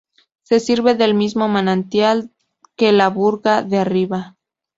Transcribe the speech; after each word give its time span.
Se 0.41 0.59
sirve 0.59 0.95
del 0.95 1.13
mismo 1.13 1.47
manantial 1.47 2.31
que 2.75 2.91
la 2.91 3.07
Burga 3.09 3.61
de 3.61 3.77
Arriba. 3.77 4.35